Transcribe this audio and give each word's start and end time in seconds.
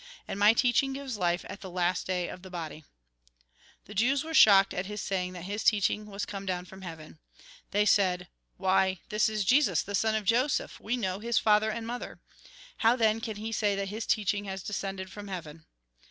And 0.27 0.39
my 0.39 0.53
teaching 0.53 0.93
gives 0.93 1.17
life 1.19 1.45
at 1.47 1.61
the 1.61 1.69
last 1.69 2.07
day 2.07 2.27
of 2.27 2.41
the 2.41 2.49
body." 2.49 2.85
The 3.85 3.93
Jews 3.93 4.23
were 4.23 4.33
shocked 4.33 4.73
at 4.73 4.87
his 4.87 4.99
saying 4.99 5.33
that 5.33 5.43
hig 5.43 5.59
70 5.59 5.59
THE 5.59 5.59
GOSPEL 5.59 5.67
IN 5.67 5.69
BRIEF 5.69 5.83
teaching 5.83 6.05
was 6.11 6.25
come 6.25 6.45
down 6.47 6.65
from 6.65 6.81
heaven. 6.81 7.19
They 7.69 7.85
said:" 7.85 8.27
Why, 8.57 9.01
this 9.09 9.29
is 9.29 9.45
Jesus, 9.45 9.83
the 9.83 9.93
son 9.93 10.15
of 10.15 10.25
Joseph; 10.25 10.79
we 10.79 10.97
know 10.97 11.19
his 11.19 11.37
father 11.37 11.69
and 11.69 11.85
mother. 11.85 12.19
How, 12.77 12.95
then, 12.95 13.21
can 13.21 13.35
he 13.35 13.51
say 13.51 13.75
that 13.75 13.89
his 13.89 14.07
teaching 14.07 14.45
has 14.45 14.63
descended 14.63 15.11
from 15.11 15.27
heaven 15.27 15.65